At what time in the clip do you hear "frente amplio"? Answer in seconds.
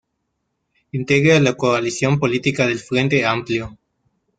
2.79-3.77